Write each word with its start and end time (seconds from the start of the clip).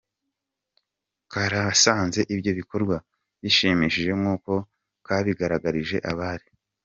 karasanze 1.31 2.19
ibyo 2.33 2.51
bikorwa 2.59 2.95
bishimishije 3.41 4.11
nk’uko 4.19 4.51
kabigaragarije 5.05 5.97
abari 6.11 6.47